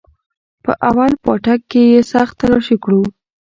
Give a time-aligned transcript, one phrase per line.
[0.63, 3.01] په اول پاټک کښې يې سخت تلاشي كړو.